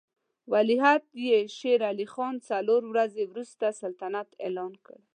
ولیعهد 0.51 1.03
یې 1.27 1.37
شېر 1.57 1.79
علي 1.89 2.07
خان 2.13 2.35
څلور 2.49 2.81
ورځې 2.91 3.23
وروسته 3.27 3.65
سلطنت 3.81 4.29
اعلان 4.45 4.73
کړ. 4.85 4.97